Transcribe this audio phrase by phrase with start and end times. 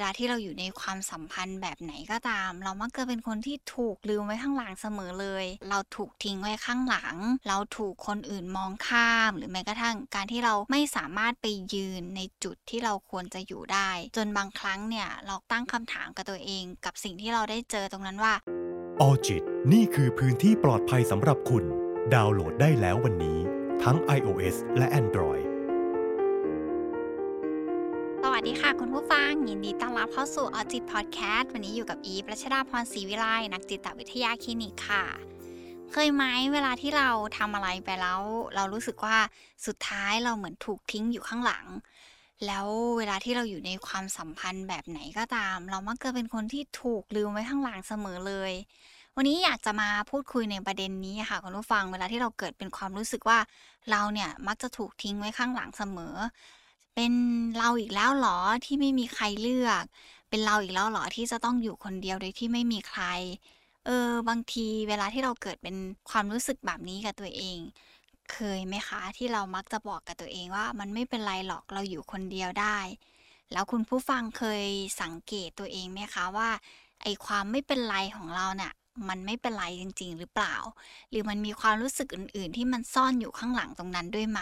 [0.00, 7.14] เวลาที่เราอยู่ในความสัมพันธ์แบบไหนก็ตาม เรามักจะเป็นคนที่ถูกลืมไว้ข้างหลังเสมอเลย เราถูกทิ้งไว้ข้างหลัง
[7.48, 18.34] เราถูกคนอื่นมองข้าม หรือแม้กระทั่งการที่เราไม่สามารถไปยืนในจุดที่เราควรจะอยู่ได้ จนบางครั้งเนี่ยเราตั้งคำถามกับตัวเอง กับสิ่งที่เราได้เจอตรงนั้นว่า
[19.00, 19.42] ออจิต
[19.72, 21.64] นี่คือพื้นที่ปลอดภัยสำหรับคุณ
[22.14, 23.38] ดาวน์โหลดได้แล้ววันนี้
[23.82, 25.47] ทั้ง iOS และ Android
[29.28, 35.04] ยินดีต้อนรับเข้าสู่ออจิตพอดแคสต์วันนี้อยู่กับอีฟรัชดาพรศรีวิไลนักจิตวิทยาคลินิกค่ะ
[35.92, 38.20] เคยไหมเวลาที่เราทำอะไรไปแล้ว
[38.54, 39.16] เรารู้สึกว่า
[39.66, 41.66] สุดท้ายเราเหมือนถูกทิ้งอยู่ข้างหลัง
[42.46, 42.66] แล้ว
[42.98, 48.52] เวลาที่เราอยู่ในความสัมพันธ์แบบไหนก็ตาม เรามักจะเป็นคนที่ถูกลืมไว้ข้างหลังเสมอเลย
[49.16, 53.38] วันนี้อยากจะมาพูดคุยในประเด็นนี้ค่ะคุณผู้ฟัง เวลาที่เราเกิดเป็นความรู้สึกว่า
[53.90, 56.14] เราเนี่ยมักจะถูกทิ้งไว้ข้างหลังเสมอ
[57.00, 57.16] เป็น
[57.58, 59.84] เราอีกแล้วหรอที่ไม่มีใครเลือก
[60.28, 63.04] เป็นเราอีกแล้วหรอที่จะต้องอยู่คนเดียวโดยที่ไม่มีใคร
[63.86, 65.76] เออบางทีเวลาที่เราเกิดเป็น
[66.10, 67.58] ความรู้สึกแบบนี้กับตัวเอง
[68.32, 72.78] เคยไหมคะ ที่เรามักจะบอกกับตัวเองว่า มันไม่เป็นไรหรอกเราอยู่คนเดียวได้
[73.52, 74.64] แล้วคุณผู้ฟังเคย
[75.02, 76.50] สังเกตตัวเองไหมคะว่า
[77.02, 78.72] ไอความไม่เป็นไรของเราเนะ่ย
[79.08, 80.56] มันไม่เป็นไรจริง ๆ หรือเปล่า
[81.10, 84.40] หรือมันมีความรู้สึกอื่น ๆ ที่มันซ่อนอยู่ข้างหลังตรงนั้นด้วยไหม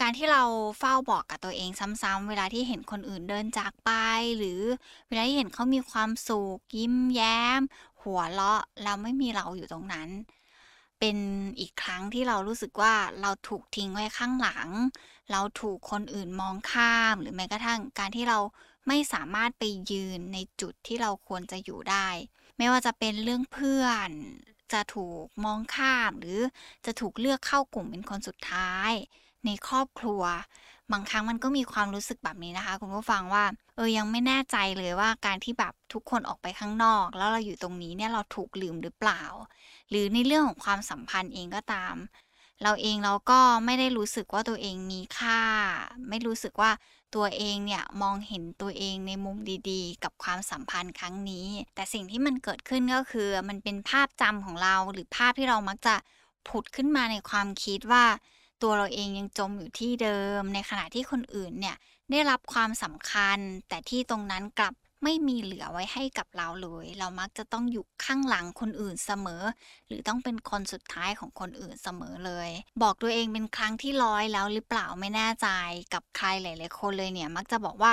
[0.00, 0.42] การที่เรา
[0.78, 1.70] เฝ้าบอกกับตัวเอง
[2.02, 3.90] ซ้ำๆเวลาที่เห็นคนอื่นเดินจากไป
[4.38, 4.60] หรือ
[5.08, 7.60] เวลาที่เห็นเขามีความสุขยิ้มแย้ม
[8.02, 10.08] หัวเราะแล้วไม่มีเราอยู่ตรงนั้น
[10.98, 11.16] เป็น
[11.60, 14.68] อีกครั้งที่เรารู้สึกว่าเราถูกทิ้งไว้ข้างหลัง
[15.30, 18.38] เราถูกคนอื่นมองข้าม หรือแม้กระทั่งการที่เรา
[18.88, 22.08] ไม่สามารถไปยืนในจุดที่เราควรจะอยู่ได้
[22.58, 24.10] ไม่ว่าจะเป็นเรื่องเพื่อน
[24.72, 26.40] จะถูกมองข้าม หรือ
[26.86, 28.92] จะถูกเลือกเข้ากลุ่มเป็นคนสุดท้าย
[29.46, 30.22] ในครอบครัว
[30.92, 33.44] บางครั้งมันก็มีความรู้สึกแบบนี้นะคะ คุณผู้ฟังว่า
[33.76, 39.22] เออยังไม่แน่ใจเลยว่าการที่แบบทุกคนออกไปข้างนอก แล้วเราอยู่ตรงนี้เนี่ยเราถูกลืมหรือเปล่า
[39.90, 41.94] หรือในเรื่องของความสัมพันธ์เองก็ตาม
[42.62, 45.40] เราเองเราก็ไม่ได้รู้สึกว่าตัวเองมีค่า
[46.08, 46.70] ไม่รู้สึกว่า
[47.14, 49.36] ตัวเองเนี่ยมองเห็นตัวเองในมุม
[49.70, 55.94] ดีๆ กับความสัมพันธ์ครั้งนี้ แต่สิ่งที่มันเกิดขึ้นก็คือ มันเป็นภาพจำของเราหรือภาพที่เรามักจะ
[56.48, 58.04] ผุดขึ้นมาในความคิดว่า
[58.62, 61.76] ตัวเราเองยังจมอยู่ที่เดิม ในขณะที่คนอื่นเนี่ย
[62.10, 64.74] ได้รับความสำคัญ แต่ที่ตรงนั้นกลับ
[65.04, 69.42] ไม่มีเหลือไว้ให้กับเราเลย เรามักจะต้องอยู่ข้างหลังคนอื่นเสมอ
[69.86, 72.50] หรือต้องเป็นคนสุดท้ายของคนอื่นเสมอเลย
[72.82, 75.48] บอกตัวเองเป็นครั้งที่ร้อยแล้วหรือเปล่าไม่แน่ใจ
[75.94, 77.92] กับใครหลาย ๆ คนเลยเนี่ยมักจะบอกว่า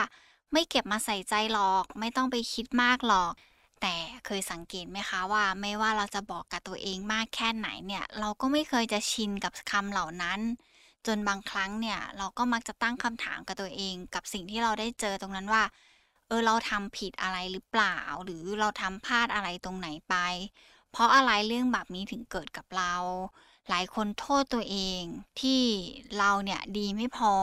[0.53, 3.31] ไม่เก็บมาใส่ใจหรอก ไม่ต้องไปคิดมากหรอก
[3.81, 3.95] แต่
[4.25, 10.39] เคยสังเกตไหมคะว่าไม่ว่าเราจะบอกกับตัวเองมากแค่ไหนเนี่ย เราก็ไม่เคยจะชินกับคำเหล่านั้น
[11.07, 15.63] จนบางครั้งเนี่ยเราก็มักจะตั้งคำถามกับตัวเอง กับสิ่งที่เราได้เจอตรงนั้นว่า
[16.27, 20.15] เออเราทำผิดอะไรหรือเปล่า หรือเราทำพลาดอะไรตรงไหนไป
[20.91, 22.95] เพราะอะไรเรื่องแบบนี้ถึงเกิดกับเรา
[23.69, 25.03] หลายคนโทษตัวเอง
[25.41, 25.61] ที่
[26.17, 27.35] เราเนี่ยดีไม่พอ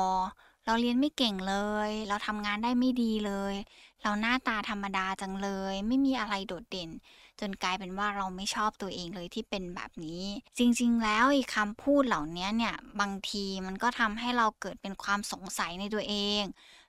[0.67, 1.57] เราเรียนไม่เก่งเล
[1.89, 3.55] ย เราทำงานได้ไม่ดีเลย
[4.03, 6.91] เราหน้าตาธรรมดาจังเลย ไม่มีอะไรโดดเด่น
[7.41, 10.23] จนกลายเป็นว่าเราไม่ชอบตัวเองเลยที่เป็นแบบนี้
[10.59, 16.43] จริงๆ แล้วอีกคำพูดเหล่านี้เนี่ยบางทีมันก็ทำให้เราเกิดเป็นความสงสัยในตัวเอง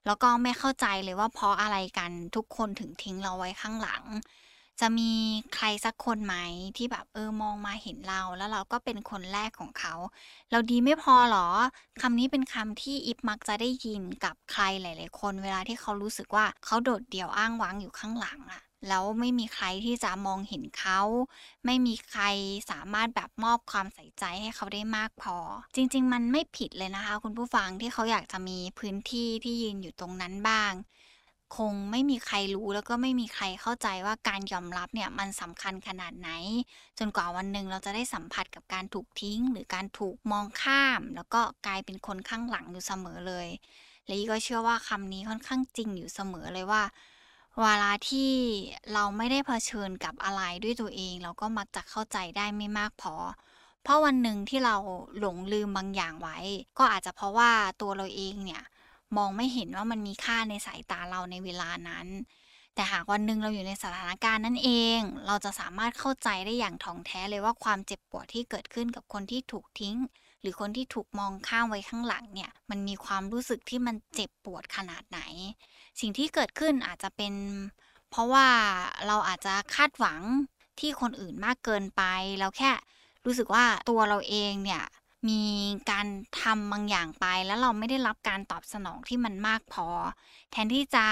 [0.06, 4.03] แล้วก็ไม่เข้าใจเลยว่าเพราะอะไรกันทุกคนถึงทิ้งเราไว้ข้างหลัง
[4.81, 5.11] จะมี
[5.55, 6.35] ใครสักคนไหม
[6.77, 9.93] ที่แบบเออมองมาเห็นเราแล้วเราก็เป็นคนแรกของเขา
[10.51, 11.47] เราดีไม่พอหรอ
[12.01, 21.01] คำนี้เป็นคำที่อิฟมักจะได้ยินกับใครหลาย ๆ คน เวลาที่เขารู้สึกว่าเขาโดดเดี่ยวอ้างว้างอยู่ข้างหลังอะแล้วไม่มีใครที่จะมองเห็นเขา
[21.65, 22.23] ไม่มีใคร
[22.71, 25.38] สามารถแบบมอบความใส่ใจให้เขาได้มากพอ
[25.75, 30.73] จริง ๆ มันไม่ผิดเลยนะคะ คุณผู้ฟังที่เขาอยากจะมีพื้นที่ที่ยืนอยู่ตรงนั้นบ้าง
[31.55, 36.29] คงไม่มีใครรู้แล้วก็ไม่มีใครเข้าใจว่าการยอมรับเนี่ยมันสำคัญขนาดไหน
[36.99, 43.47] จนกว่าวันหนึ่งเราจะได้สัมผัสกับการถูกทิ้ง หรือการถูกมองข้าม แล้วก็กลายเป็นคนข้างหลังอยู่เสมอเลย
[44.05, 46.83] และยี่ก็เชื่อว่าคำนี้ค่อนข้างจริงอยู่เสมอเลยว่า
[47.61, 48.31] เวลาที่
[48.93, 53.15] เราไม่ได้เผชิญกับอะไรด้วยตัวเอง เราก็มักจะเข้าใจได้ไม่มากพอ
[53.83, 54.75] เพราะวันหนึ่งที่เรา
[55.19, 56.38] หลงลืมบางอย่างไว้
[56.77, 57.51] ก็อาจจะเพราะว่า
[57.81, 58.63] ตัวเราเองเนี่ย
[59.18, 62.07] มองไม่เห็นว่ามันมีค่าในสายตาเราในเวลานั้น
[62.75, 69.95] แต่หากวันหนึ่งเราอยู่ในสถานการณ์นั้นเอง เราจะสามารถเข้าใจได้อย่างท่องแท้เลยว่าความเจ็บปวดที่เกิดขึ้นกับคนที่ถูกทิ้ง
[70.42, 75.19] หรือคนที่ถูกมองข้ามไว้ข้างหลังเนี่ยมันมีความรู้สึกที่มันเจ็บปวดขนาดไหน
[76.00, 77.33] สิ่งที่เกิดขึ้นอาจจะเป็น
[78.10, 78.48] เพราะว่า
[79.07, 80.19] เราอาจจะคาดหวัง
[80.80, 82.03] ที่คนอื่นมากเกินไป
[82.39, 82.71] เราแค่
[83.25, 84.83] รู้สึกว่าตัวเราเองเนี่ย
[85.27, 85.43] มี
[85.91, 86.07] การ
[86.41, 89.87] ทำบางอย่างไป แล้วเราไม่ได้รับการตอบสนองที่มันมากพอ
[90.51, 91.05] แทนที่จะ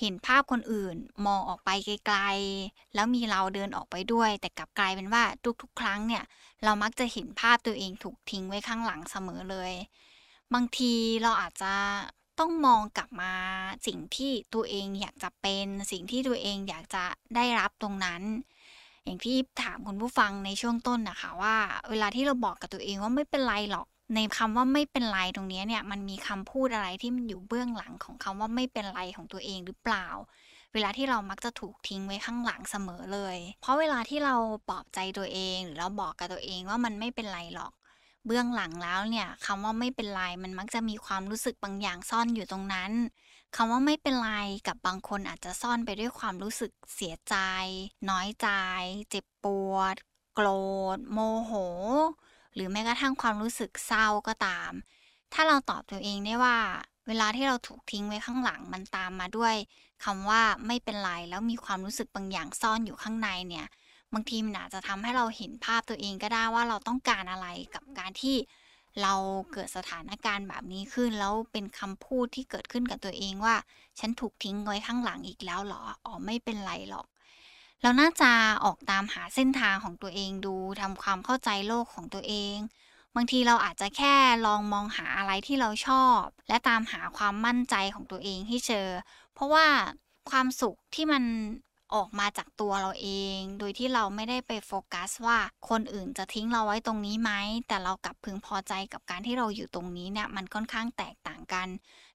[0.00, 0.96] เห็นภาพคนอื่น
[1.26, 1.70] มองออกไป
[2.06, 5.22] ไกลๆ แล้วมีเราเดินออกไปด้วย แต่กลับกลายเป็นว่า
[5.62, 6.24] ทุกๆ ครั้งเนี่ย
[6.64, 9.72] เรามักจะเห็นภาพตัวเองถูกทิ้งไว้ข้างหลังเสมอเลย
[10.54, 10.92] บางที
[11.22, 11.74] เราอาจจะ
[12.38, 13.34] ต้องมองกลับมา
[13.86, 17.04] สิ่งที่ตัวเองอยากจะเป็น สิ่งที่ตัวเองอยากจะ
[17.36, 18.22] ได้รับตรงนั้น
[19.04, 21.56] อย่างที่ถามคุณผู้ฟังในช่วงต้นนะคะว่า
[21.90, 30.06] เวลาที่เราบอกกับตัวเองว่าไม่เป็นไรหรอก ในคำว่าไม่เป็นไรตรงนี้เนี่ยมันมีคำพูดอะไรที่มันอยู่เบื้องหลังของคำว่าไม่เป็นไรของตัวเองหรือเปล่า
[30.72, 34.34] เวลาที่เรามักจะถูกทิ้งไว้ข้างหลังเสมอเลย เพราะเวลาที่เรา
[34.68, 37.72] ปลอบใจตัวเองหรือเราบอกกับตัวเองว่ามันไม่เป็นไรหรอก
[38.26, 42.90] เบื้องหลังแล้วเนี่ยคำว่าไม่เป็นไรมันมักจะมีความรู้สึกบางอย่างซ่อนอยู่ตรงนั้น
[43.56, 44.32] คำว่าไม่เป็นไร
[44.68, 47.36] กับบางคนอาจจะซ่อนไปด้วยความรู้สึกเสียใจ
[48.10, 48.48] น้อยใจ
[49.10, 49.96] เจ็บปวด
[50.34, 50.48] โกร
[50.96, 51.52] ธ โมโห
[52.54, 54.70] หรือแม้กระทั่งความรู้สึกเศร้าก็ตาม
[55.32, 56.58] ถ้าเราตอบตัวเองได้ว่า
[57.06, 59.54] เวลาที่เราถูกทิ้งไว้ข้างหลังมันตามมาด้วย
[60.04, 63.66] คำว่าไม่เป็นไรแล้วมีความรู้สึกบางอย่างซ่อนอยู่ข้างในเนี่ย
[64.12, 68.36] บางทีมันอาจจะทำให้เราเห็นภาพตัวเองก็ได้ว่าเราต้องการอะไรกับการที่
[69.02, 69.14] เรา
[69.52, 73.56] เกิดสถานการณ์แบบนี้ขึ้น แล้วเป็นคำพูดที่เกิดขึ้นกับตัวเองว่า
[73.98, 77.06] ฉันถูกทิ้งไว้ข้างหลังอีกแล้วหรออ๋อไม่เป็นไรหรอก
[77.82, 78.30] เราน่าจะ
[78.64, 82.56] ออกตามหาเส้นทางของตัวเองดูทำความเข้าใจโลกของตัวเอง
[83.14, 84.14] บางทีเราอาจจะแค่
[84.46, 88.88] ลองมองหาอะไรที่เราชอบ และตามหาความมั่นใจของตัวเองให้เจอ
[89.34, 89.66] เพราะว่า
[90.30, 91.22] ความสุขที่มัน
[91.94, 95.38] ออกมาจากตัวเราเอง โดยที่เราไม่ได้ไปโฟกัสว่า
[95.68, 97.30] คนอื่นจะทิ้งเราไว้ตรงนี้ไหม
[97.68, 101.68] แต่เรากลับพึงพอใจกับการที่เราอยู่ตรงนี้เนี่ยมันค่อนข้างแตกต่างกัน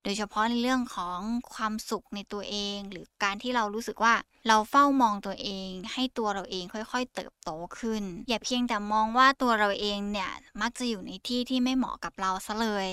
[0.03, 1.19] โดยเฉพาะในเรื่องของ
[1.53, 4.15] ความสุขในตัวเอง หรือการที่เรารู้สึกว่า
[4.47, 7.49] เราเฝ้ามองตัวเอง ให้ตัวเราเองค่อย ๆ เติบโต
[7.79, 12.87] ขึ้น อย่าเพียงแต่มองว่าตัวเราเองเนี่ยมักจะอยู่ในที่ที่ไม่เหมาะกับเราซะเลย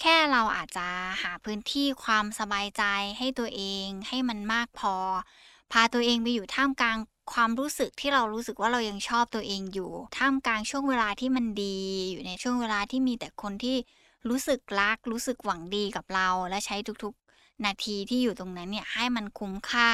[0.00, 0.88] แค่เราอาจจะ
[1.22, 2.82] หาพื้นที่ความสบายใจ
[3.18, 4.94] ให้ตัวเองให้มันมากพอ
[5.72, 6.96] พาตัวเองไปอยู่ท่ามกลาง
[7.32, 11.78] ความรู้สึกที่เรารู้สึกว่าเรายังชอบตัวเองอยู่ ท่ามกลางช่วงเวลาที่มันดี
[12.10, 13.76] อยู่ในช่วงเวลาที่มีแต่คนที่
[14.28, 19.90] รู้สึกรัก รู้สึกหวังดีกับเรา และใช้ทุกๆ นาทีที่อยู่ตรงนั้นเนี่ยให้มันคุ้มค่า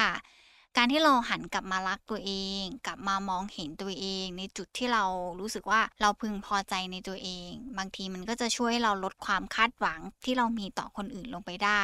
[0.77, 5.03] การที่เราหันกลับมารักตัวเอง กลับมามองเห็นตัวเอง ในจุดที่เรา
[5.39, 11.83] รู้สึกว่าเราพึงพอใจในตัวเอง บางทีมันก็จะช่วยให้เราลดความคาดหวังที่เรามีต่อคนอื่นลงไปได้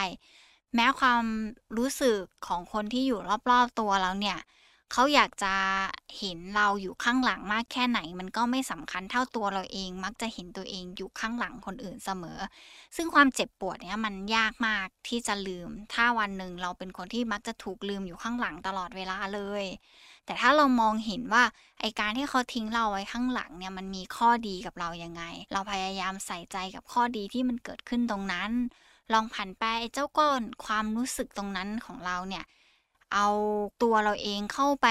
[0.75, 1.23] แม้ความ
[1.77, 3.19] รู้สึกของคนที่อยู่
[3.51, 4.39] รอบๆตัวเราเนี่ย
[4.91, 5.53] เขาอยากจะ
[6.19, 12.39] เห็นเราอยู่ข้างหลังมากแค่ไหน มันก็ไม่สำคัญเท่าตัวเราเอง มักจะเห็นตัวเองอยู่ข้างหลังคนอื่นเสมอ
[12.95, 19.63] ซึ่งความเจ็บปวดเนี่ยมันยากมากที่จะลืม ถ้าวันหนึ่งเราเป็นคนที่มักจะถูกลืมอยู่ข้างหลังตลอดเวลาเลย
[20.25, 21.43] แต่ถ้าเรามองเห็นว่า
[21.79, 28.51] ไอการที่เขาทิ้งเราไว้ข้างหลังเนี่ยมันมีข้อดีกับเรายังไง เราพยายามใส่ใจกับข้อดีที่มันเกิดขึ้นตรงนั้น
[29.13, 32.45] ลองผันไปเจ้าก้อนความรู้สึกตรงนั้นของเราเนี่ย
[33.13, 33.27] เอา
[33.81, 34.87] ตัวเราเองเข้าไป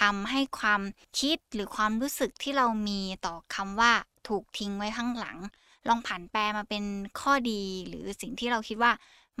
[0.00, 0.82] ทำให้ความ
[1.20, 3.92] คิดหรือความรู้สึกที่เรามีต่อคำว่า
[4.28, 5.38] ถูกทิ้งไว้ข้างหลัง
[5.88, 6.84] ลองผันแปลมาเป็น
[7.20, 8.92] ข้อดีหรือสิ่งที่เราคิดว่า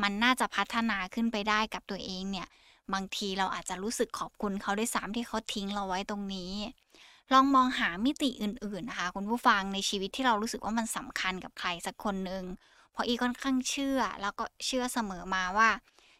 [0.02, 2.48] มันน่าจะพัฒนาขึ้นไปได้กับตัวเองเนี่ย
[2.92, 6.52] บางทีเราอาจจะรู้สึกขอบคุณเขาด้วยซ้ำที่เขาทิ้งเราไว้ตรงนี้
[7.32, 12.44] ลองมองหามิติอื่นๆนะคะคุณผู้ฟังในชีวิตที่เรารู้สึกว่ามันสำคัญกับใครสักคนหนึ่ง
[12.96, 15.68] เพราะอีค่อนข้างเชื่อแล้วก็เชื่อเสมอมาว่า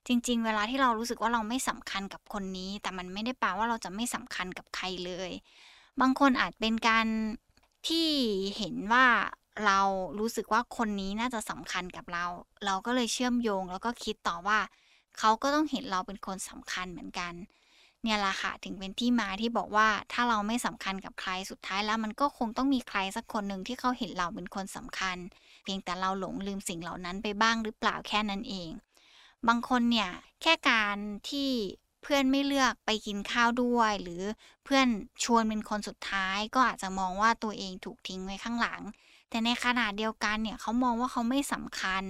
[0.06, 5.30] จริง ๆ เวลาที่เรารู้สึกว่าเราไม่สำคัญกับคนนี้ แต่มันไม่ได้แปลว่าเราจะไม่สำคัญกับใครเลย
[6.00, 7.06] บางคนอาจเป็นการ
[7.88, 8.08] ที่
[8.58, 9.06] เห็นว่า
[9.66, 9.80] เรา
[10.18, 12.26] รู้สึกว่าคนนี้น่าจะสำคัญกับเรา
[12.66, 14.58] เราก็เลยเชื่อมโยง แล้วก็คิดต่อว่า
[15.18, 17.34] เขาก็ต้องเห็นเราเป็นคนสำคัญเหมือนกัน
[18.02, 25.16] เนี่ยแหละค่ะถึงเป็นที่มาที่บอกว่าถ้าเราไม่สำคัญกับใครสุดท้ายแล้ว มันก็คงต้องมีใครสักคนหนึ่งที่เขาเห็นเราเป็นคนสำคัญ
[25.66, 28.70] เพียงแต่เราหลงลืมสิ่งเหล่านั้นไปบ้างหรือเปล่าแค่นั้นเอง
[29.48, 30.10] บางคนเนี่ย
[30.42, 30.96] แค่การ
[31.30, 31.50] ที่
[32.02, 34.22] เพื่อนไม่เลือกไปกินข้าวด้วย หรือ
[34.64, 34.88] เพื่อน
[35.24, 38.82] ชวนเป็นคนสุดท้าย ก็อาจจะมองว่าตัวเองถูกทิ้งไว้ข้างหลัง
[39.30, 42.02] แต่ในขณะเดียวกันเนี่ยเขามองว่าเขาไม่สำคัญ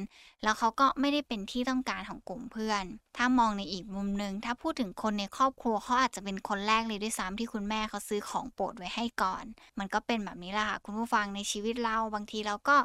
[0.43, 2.85] แล้วเขาก็ไม่ได้เป็นที่ต้องการของกลุ่มเพื่อน
[3.17, 9.45] ถ้ามองในอีกมุมหนึ่งถ้าพูดถึงคนในครอบครัวเขาอาจจะเป็นคนแรกเลยด้วยซ้ำที่คุณแม่เขาซื้อของโปรดไว้ให้ก่อน
[9.79, 12.77] มันก็เป็นแบบนี้แหละค่ะคุณผู้ฟังในชีวิตเราบางทีเราก็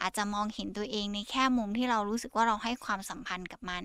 [0.00, 3.84] อาจจะมองเห็นตัวเองในแค่มุมที่เรารู้สึกว่าเราให้ความสัมพันธ์กับมัน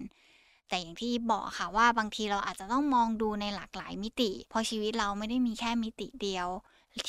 [0.67, 6.47] แต่อย่างที่บอกค่ะว่าบางทีเราอาจจะต้องมองดูในหลากหลายมิติ เพราะชีวิตเราไม่ได้มีแค่มิติเดียว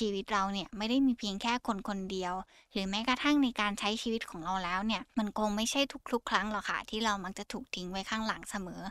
[0.01, 2.35] ชีวิตเราเนี่ยไม่ได้มีเพียงแค่คนคนเดียว
[2.73, 5.81] หรือแม้กระทั่งในการใช้ชีวิตของเราแล้วเนี่ยมันคงไม่ใช่
[6.13, 8.83] ทุกๆ ครั้งหรอกค่ะที่เรามักจะถูกทิ้งไว้ข้างหลังเสมอ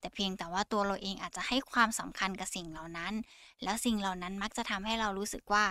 [0.00, 3.14] แต่เพียงแต่ว่าตัวเราเองอาจจะให้ความสำคัญกับสิ่งเหล่านั้น
[3.62, 5.64] แล้วสิ่งเหล่านั้นมักจะทำให้เรารู้สึกว่า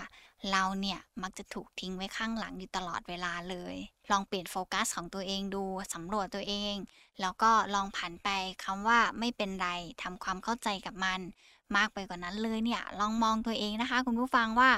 [0.52, 3.76] เราเนี่ยมักจะถูกทิ้งไว้ข้างหลังอยู่ตลอดเวลาเลย
[4.12, 6.76] ลองเปลี่ยนโฟกัสของตัวเองดูสำรวจตัวเอง
[7.22, 8.30] แล้วก็ลองผันไป
[8.64, 9.70] คำว่าไม่เป็นไร
[10.02, 11.20] ทำความเข้าใจกับมัน
[11.78, 14.72] มากไปกว่านั้นเลยเนี่ยลองมองตัวเองนะคะ คุณผู้ฟังว่า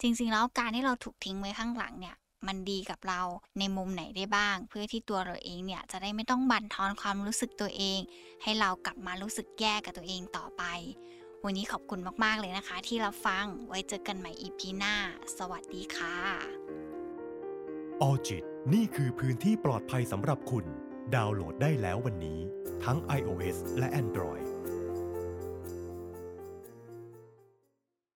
[0.00, 2.16] จริงๆ แล้วการที่เราถูกทิ้งไว้ข้างหลังเนี่ย
[2.46, 3.20] มันดีกับเรา
[3.58, 7.98] ในมุมไหนได้บ้าง เพื่อที่ตัวเราเองเนี่ยจะได้ไม่ต้องบั่นทอนความรู้สึกตัวเอง
[8.42, 10.62] ให้เรากลับมารู้สึกแย่กับตัวเองต่อไป
[11.44, 14.94] วันนี้ขอบคุณมากๆเลยนะคะ ที่รับฟังไว้เจอกันใหม่อีพีหน้า
[15.38, 16.16] สวัสดีค่ะ
[18.02, 18.44] ออจิต
[18.74, 20.64] นี่คือพื้นที่ปลอดภัยสำหรับคุณ
[21.14, 22.40] ดาวน์โหลดได้แล้ววันนี้
[22.84, 24.46] ทั้ง iOS และ Android